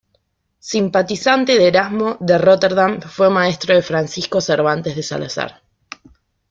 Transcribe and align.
Simpatizante 0.69 1.59
de 1.59 1.67
Erasmo 1.67 2.17
de 2.19 2.39
Róterdam, 2.39 3.01
fue 3.03 3.29
maestro 3.29 3.75
de 3.75 3.83
Francisco 3.83 4.41
Cervantes 4.41 4.95
de 4.95 5.03
Salazar. 5.03 5.61